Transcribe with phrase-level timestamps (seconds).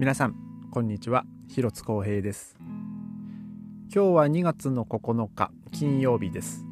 [0.00, 0.34] 皆さん
[0.70, 1.26] こんにちは。
[1.46, 2.56] 広津光平です。
[2.58, 2.72] 今
[3.92, 6.64] 日は2月の9日金曜日です。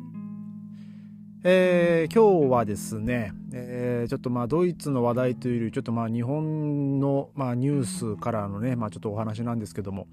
[1.45, 10.07] えー、今日はですね、えー、ちょっとまあドイツの話題というよりちょっとまあ日本のまあニュースからのね、まあ、ちょっとお話なんですけども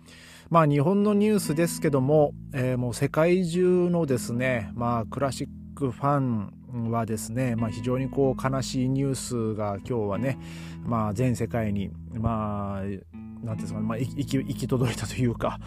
[0.50, 10.40] まあ日本のニュースですけども、えー、もう世界中のですねまあクラシックファンはですね、まあ、非常にこう悲しいニュースが今日はね、
[10.84, 15.60] まあ、全世界に、まあ、なんですかね、まあ、行き行き届いたというか、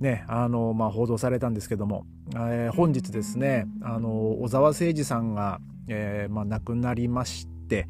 [0.00, 2.04] ね、あの、まあ、報道されたんですけども、
[2.34, 7.88] えー、本日ですね、あの、小沢誠二さんが、えー、まあ、亡くなりまして、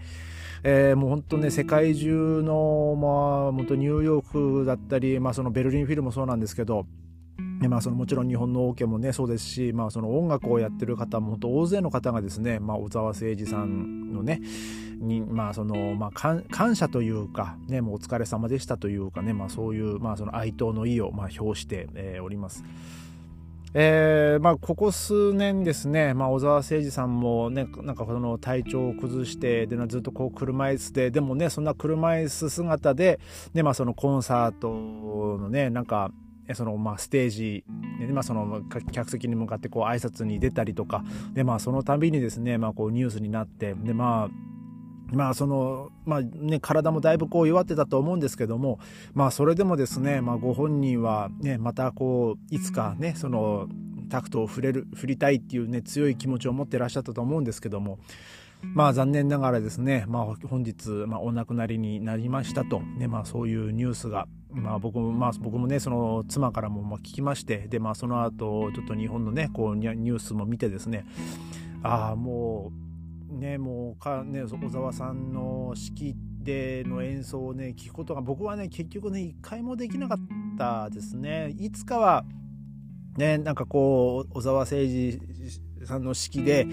[0.64, 6.86] えー、もう本当ね、世界中の、まあ、本当ニューヨークだったり、まあ、そのベルリンフィルもそうなんですけど、
[7.68, 14.40] まあ、そのもちろん日本のオ、ケもねそうですし、まあ、その音楽をやってる方も大勢の方がですね、まあ、小沢誠二さんのね
[14.98, 22.64] に、まあそのまあ、感謝というか、ね、もうお疲れ様でしたというかね、まあ、そういう、まあ、その哀悼の意を、まあ、表して、えー、おります。
[23.74, 33.18] えーまあ、ここ数年ですね、まあ、小沢誠二さんも、ね、なんかその体調を崩してでずっとこう車椅子ででもねそんな車椅子姿で、
[33.54, 34.68] ねまあ、そのコンサート
[35.38, 36.10] のねなんか
[36.54, 37.64] そのまあステージ
[38.00, 44.52] で、まあ、その客席に向かってこう挨拶に出たりとかで、まあ、その度にですね、まあ、こうニュースになってでまあ
[45.14, 48.80] まあそのまあね、体もだいぶこう弱ってたと思うんですけども、
[49.14, 53.68] まあ、それでもですね、まあ、ご本人は、ね、またこういつかねその
[54.08, 57.98] タクトを振れる振りたいっていうね強い気持ちを持ってらっしゃったと思うんですけども
[58.62, 71.04] まあ残念ながらですね、まあ、本日、まあ、お亡くなりになりましたと、ねまあ、そういうニュースが、まあ、僕もまあ僕もねその妻からもまあ聞きましてで、まあ、その後ちょっと日本のねこうニュースも見てですね
[71.82, 72.72] ああも
[73.30, 80.18] うねもうかね小沢さんの式での演奏をね聞くことが僕はね結局ね一回もできなかっ
[80.58, 81.54] たですね。
[81.58, 82.24] いつかは
[83.16, 85.18] ねなんかこう小沢誠二
[85.86, 86.66] さんの式で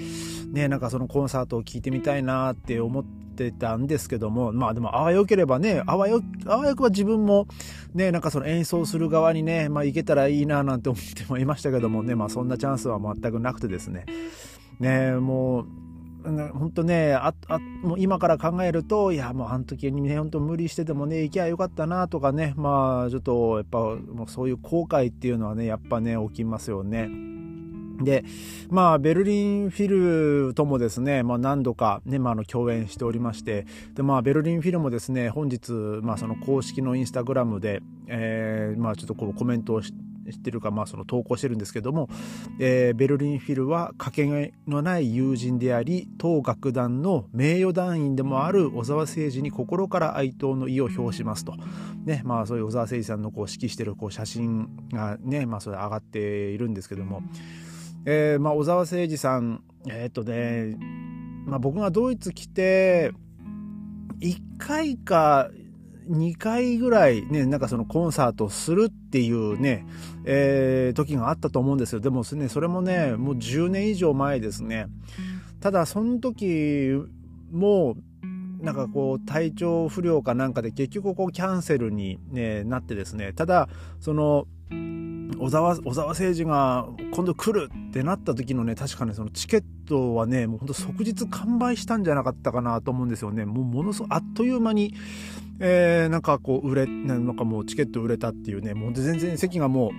[0.51, 7.47] ねなんかそのコンサートを聴いてみたいなって思ってたんですけどもまあでもあわよければねあわよあわよくは自分も
[7.93, 14.05] ねなんかその演奏する側にねまあ行けたらいいななんて思ってもいましたけどもねまあそんなチャンスは全くなくてですね
[14.79, 15.65] ねもう
[16.23, 27.09] 本当ねああもう今から考えるといやもうあの時にね本当無理しててもね行きゃよかったなとかねまあちょっとやっぱもうそういう後悔っていうのはねやっぱね起きますよね。
[28.01, 28.23] で、
[28.69, 33.65] まあ、ベルリンフィルともですね、まあ、何度かね、まあ、の共演しておりまして、
[33.95, 39.81] で、まあ、ベルリンフィルもですね、本日、まあ、その公式のインスタグラムで、えー、まあ、ちょっとこうコメントを
[40.31, 42.09] してるか、まあ、その投稿してるんですけども、
[42.59, 51.55] えー、ベルリンフィルはかけがえのない友人であり当楽団の名誉団員でもある小沢誠二に心から哀悼の意を表しますと、
[52.05, 57.21] ねまあ、そういう小沢誠二さんのこう指揮してるこう写真がね、まあ、それ上がっているんですけども。
[58.05, 60.75] えーまあ、小沢誠二さんえー、とね、
[61.45, 63.11] まあ、僕がドイツ来て
[64.19, 65.49] 1回か
[66.09, 69.85] 2回ぐらいねなんかそのコンサートするっていうね、
[70.25, 71.99] えー、時があったと思うんですよ。
[71.99, 74.87] でもねそれもねもう10年以上前ですね。
[75.61, 76.93] ただその時
[77.51, 77.95] も
[78.59, 83.31] なんかこう体調不良かなんかで結局こうキャンセルに、ね、なってですね。
[83.33, 84.47] ただその
[85.37, 93.45] 小沢小沢誠二が今度来るってなった時のね確かねそのチケットはねもうほんと即日完売したんじゃなかったかなと思うんですよね。
[93.45, 94.95] もうものすごくあっという間に、
[95.59, 99.91] えー、なんかこう売れなんかもうチケット売れたっていうねもう全然席がもう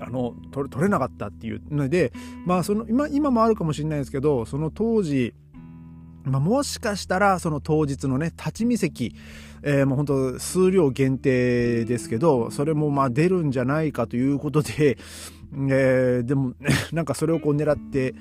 [0.00, 2.12] あの取れなかったっていうので
[2.46, 5.34] まあその今今もあるかもしれないですけどその当時
[6.28, 9.14] まあ、もしかしたらその当日のね立ち見席、
[9.62, 14.98] えー、もう本当数量限定ですけどそれもまあ出るんじゃないかということで、
[15.70, 16.54] えー、でも、
[16.92, 18.14] なんかそれをこう狙って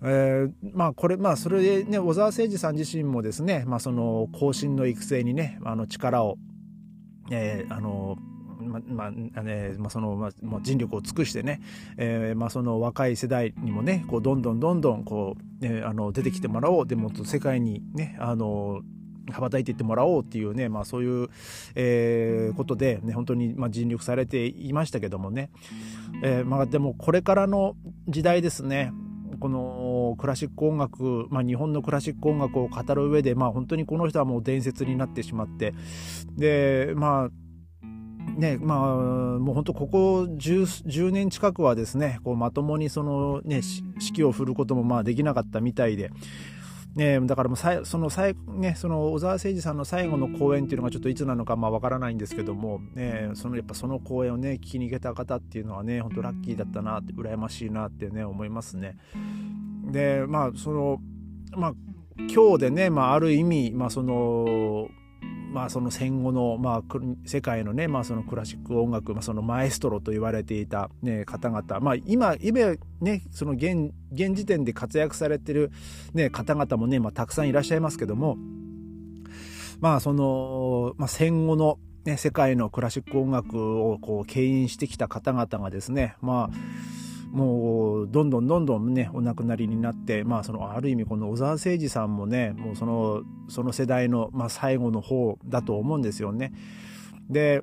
[0.02, 6.38] えー、まあこれまあそれでね小沢誠二さん自身もですね、まあ、その後進の育成にねあの力を、
[7.32, 8.18] えー、あの
[8.60, 11.62] ままあねまあ、そのまあ、尽力を尽くしてね、
[11.98, 16.88] えーまあ、その若い世代にもねこうどんどんどんどんこう、ね、あの出てきてもらおう。
[16.88, 18.82] でも世界にねあの
[19.32, 21.30] 羽ばたいていってもらおうっていうね、まあ、そういう、
[21.76, 25.50] えー、ことで、ね、本当に、まあ、尽力されていましたけどもね、
[26.24, 27.76] えーまあ、でもこれからの
[28.08, 28.92] 時代ですね
[29.40, 35.74] このクラシック音楽、まあ、日本のクラシック音楽を語る上で、まあ、本当にこの人はもう伝説になってしまって。
[36.36, 37.30] でまあ
[38.20, 43.62] ねまあ、もう本当ここ 10, 10, 年近くはですねこうまともにその、ね、
[44.00, 46.12] 指揮を振ることもまあできなかったみたいで。
[46.96, 58.98] ね、だからもうそのさい、ね、その小沢誠二さんの最後の公演っていうのがちょっといつなのかまあ分からないんですけども、ね、そのやっぱその公演をね聞きに行けた方っていうのはね本当ラッキーだったなって羨ましいなってね思いますね。
[59.92, 60.98] でまあその
[61.56, 61.74] まあ
[62.28, 64.90] 今日でね、まあ、ある意味、まあ、その
[65.52, 66.84] まあ、その戦後の、まあ、
[67.26, 75.72] 世界のね、まあ、そのクラシック音楽、まあ、そのマエストロと言われていた、ね、方々、まあ、今今ねその現現時点で活躍されてる、
[76.14, 78.38] ね、方々もね、まあ、たくさんいらっしゃいますけども
[79.80, 86.99] まあその、まあ、戦後の、ね、世界のクラシック音楽をこう牽引してきた方々がですねまあ
[87.32, 96.52] もうどんどんどんどんねお亡くなりになってまあそのある意味この小澤征二さんもねもうそのその世代の、まあ、最後の方だと思うんですよね。
[97.30, 97.62] で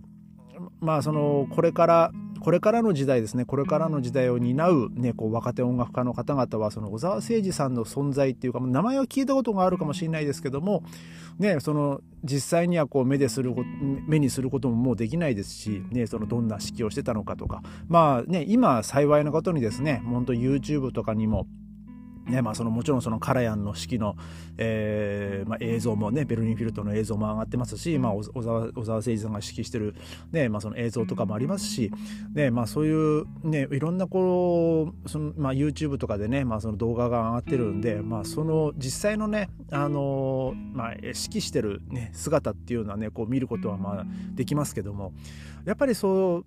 [0.81, 2.13] まあそのこれから
[2.47, 10.85] これからの時代ですねこれからの時代を担う,、ね、こう若手音楽家の方々はその小沢誠二さんの存在っていうか名前は聞いたことがあるかもしれないですけども、
[11.41, 13.53] ね、その実際にはこう目でする
[14.07, 17.65] 目にすることももうできないですし、ね、そのどんな指揮をしてたのかとか。
[17.89, 21.49] まあね今幸いなことにですね本当 YouTube とかにも
[22.27, 24.17] ねまあ、そのもちろんそのカラヤンの式の、
[24.59, 29.95] えーまあ、映像もねベルリンフィルトの映像も上がってますし、まあ、小沢小沢誠二さんが指揮してる、
[30.33, 31.93] ねまあ、その映像とかもありますし、
[32.35, 45.13] ねまあ、そういう、ね、いろんなこうその、まあ、YouTube とかでね、まあ、その動画が上がってるんで、まあ、その実際のね、あのまあ、指揮してる、ね、姿っていうのはねこう見ることはまあできますけども
[45.65, 46.45] やっぱりそう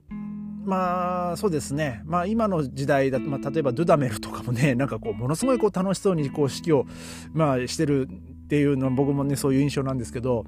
[0.64, 6.86] まあそうですね、まあ、今の時代だと、まあ、例えばドゥダメルとかもね なんかこうものすごいこう楽しそうにこう指揮を、
[7.34, 10.46] まあ、してるっていうのは僕もねそういう印象なんですけど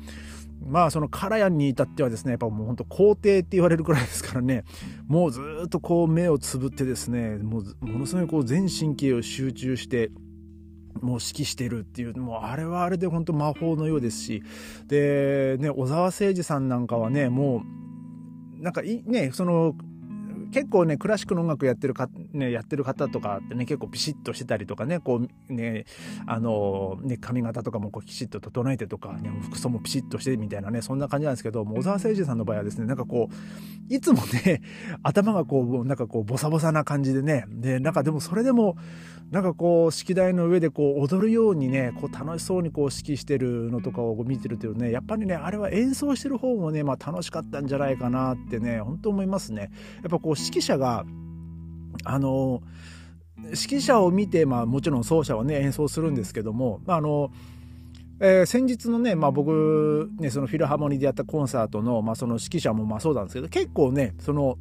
[0.65, 4.63] まあそのカラヤンに至ってはですねやっぱもう本当皇帝って言われるくらいですからね
[5.07, 10.11] もうずっとこう目をつぶってですねもうものすごいこう全神経を集中して
[11.01, 14.43] もう指揮してるっていうもうあれはあれで本当魔法のようですし
[14.87, 17.63] でね小沢誠二さんなんかはねも
[18.59, 19.75] うなんかいねその
[20.51, 25.85] 結構ねクラシックの音楽やってるか、ね、やってる方とかってね結構ピシッとしてたりとかねこうね
[26.27, 34.61] あのね髪型とかもこうきちっと整えてとか、ね、服装もピシッとしてみたいなねそんな感じなんですけど小沢誠二さんの場合はですねなんかこういつもね
[35.03, 38.77] 頭がこうなんかこうボサボサな感じでねでなんかでもそれでも
[39.31, 49.71] なんかこう式台の上でこう踊るようにねこう楽しそうにこう指揮してるのとかを見てるというねやっぱりねあれは演奏してる方もね、まあ、楽しかったんじゃないかなってね本当思いますね。
[50.01, 51.05] やっぱこう指揮者が
[52.03, 52.61] あの
[53.37, 57.31] 指揮者を見て、まあ、もちろん奏者はね演奏するんですけどもまあの
[58.23, 64.59] えー、先日のね、まあ、僕ねそのフィルハーモニーでやったコンサートの,、まあその指揮者もまあそうなんですけど結構ねその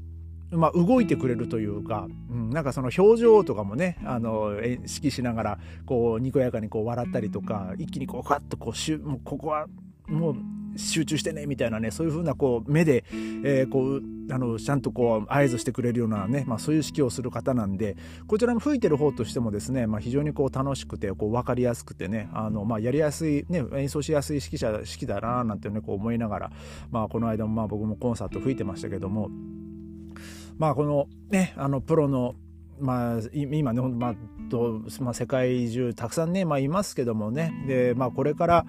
[0.53, 9.69] まあ、動いてくれるというか、うん、なんかその表情とかもねあの指揮しながらこうにこやかにこう笑ったりとか一気にこうふわっとこうしゅもうここは
[10.09, 10.37] もう
[10.77, 17.97] 集中してねみたいなねそういう風なこう目で、えー、こうあのちゃんとこう合図してくれるようなね、まあ、そういう指揮をする方なんで
[18.27, 26.53] こちらも吹いてる方としてもですね、まあ、非常にこう楽しくてこう分かりやすくてねあの、まあ、やりやすい、ね、演奏しやすい指揮者指揮だななんてねこう思いながら、
[26.91, 29.31] まあ、この間もまあ僕もコンサート吹いてましたけども
[30.59, 32.35] まあこのねあのプロの
[32.81, 34.15] まあ、今ね、まあ
[34.51, 37.53] とまあ、世界中たくさんね、まあ、いますけどもね。
[37.67, 38.67] で、まあ、これから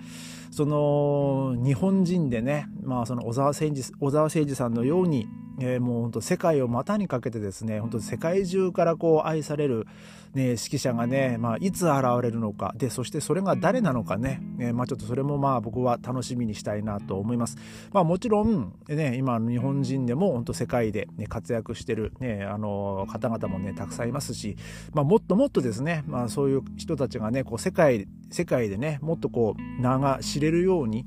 [0.52, 5.28] その日本人でね、まあ、その小沢誠二小沢誠二さんのように、
[5.62, 9.86] えー、もう本当世界を股にかけてですね、本当世界中からこう愛される、
[10.34, 17.58] ね、指揮者がね、まあ、いつ現れるのか、で、そしてそれが誰なのかね、えー、まあちょっとそれもまあ僕は楽しみにしたいなと思います。
[17.92, 24.58] まあもちろん、ね、今日本人でも本当世界で、ね、活躍してる、ね、あの方々もね、たくさんいますし、
[24.94, 31.06] まあもっともっとですね、まあそういう人たちがね、こう世界、世界でね、もっとこう名が知れるように、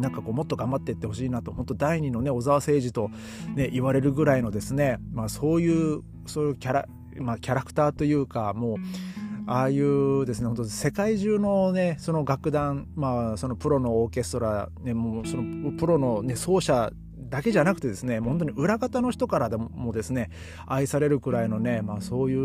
[0.00, 3.10] なんかこうもっと頑張っていってほしいなと本当第二のね小沢誠二と、
[3.54, 8.76] ね、言われるぐらいのですね、まあ、そういうそういうキャラ、まあ、キャラクターというかもう
[9.46, 16.92] ああいうですね本当世界中のねその楽団、まあ、そのプロのオーケストラ、ね、もうそのプロの、ね、奏者
[17.30, 20.30] だけじゃなくてですね本当に裏方の人からでもですね
[20.66, 22.38] 愛されるくらいのね、まあ、そういう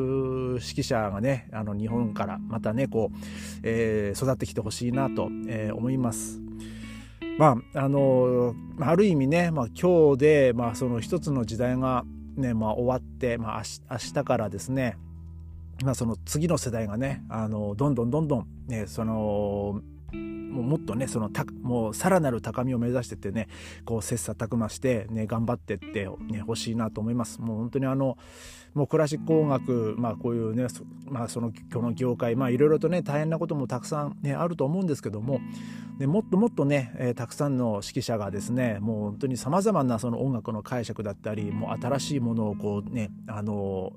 [0.53, 3.17] 指揮者がねあの日本からまたねこう、
[3.63, 6.44] えー、育ってきてほしいなと、えー、思います。
[7.37, 12.05] まああのある意味ね、まあ、今日で、まあ、その一つの時代が
[12.37, 14.97] ね、まあ、終わって、まあ、明日からですね、
[15.83, 19.81] まあ、その次の世代がねあのどんどんどんどん、ね、その
[20.55, 23.50] もうもっとねそのたもうさらなる高みを目指してってね
[23.84, 27.41] こう切磋琢磨してね頑張ってってね欲しいなと思います。
[27.41, 28.17] もう本当にあの
[28.74, 30.67] もうクラシック音楽まあこういうね
[31.07, 35.41] まあそのこの業界まあいろいろとね大変なこともたくさんねあると思うんですけども
[35.98, 43.93] でもっともっとね、えー、たくさんの指揮者がですねもう本当にさまざまなその音楽の解釈だったりもう新しいものをこうねあの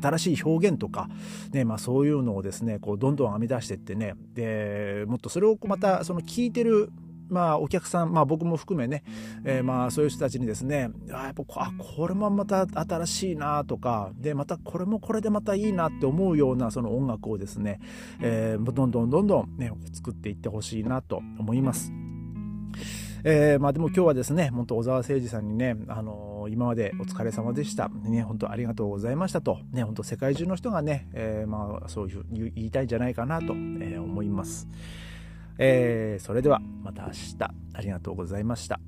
[0.00, 1.08] 新しい表現とか、
[1.52, 6.90] ねまあ、そういうのをですねこうどんどん編み出していってねでもっとそれをまたその聞いてる
[7.30, 9.04] まあ、お客さん、まあ、僕も含めね、
[9.44, 17.80] えー、まあそういう人たちにですねあやっぱあこれもまた新しいなとかでまたこれもこれでまたいいなって思うようなその音楽をですね、
[18.20, 21.92] えー、どんどんどんどん、ね、作っていってほしいなと思います。
[23.24, 27.88] えー、まあでも今日はですね、本当小沢誠二さんにね、あのー、今までお疲れ様でした。
[27.88, 34.68] ね、本当ありがとうございましたと、ね、本当世界中の人がね、えー、まあそういう言いたいんじゃないかなと、え思います。
[35.58, 37.36] えそれではまた明日
[37.74, 38.80] ありがとうございました。